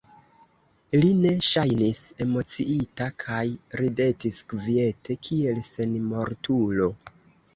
Li 1.01 1.09
ne 1.25 1.33
ŝajnis 1.47 1.99
emociita, 2.25 3.09
kaj 3.25 3.43
ridetis 3.81 4.39
kviete, 4.53 5.19
kiel 5.27 5.63
senmortulo. 5.71 6.89